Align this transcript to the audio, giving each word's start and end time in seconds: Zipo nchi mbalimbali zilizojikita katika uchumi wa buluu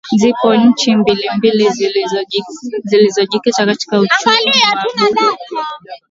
Zipo 0.19 0.55
nchi 0.55 0.95
mbalimbali 0.95 1.69
zilizojikita 2.83 3.65
katika 3.67 3.99
uchumi 3.99 4.45
wa 4.45 4.81
buluu 4.81 5.35